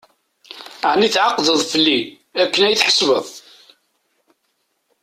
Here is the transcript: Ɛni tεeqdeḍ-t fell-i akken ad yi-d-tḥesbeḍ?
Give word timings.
Ɛni 0.91 1.09
tεeqdeḍ-t 1.13 1.67
fell-i 1.71 1.99
akken 2.43 2.61
ad 2.65 2.69
yi-d-tḥesbeḍ? 2.71 3.27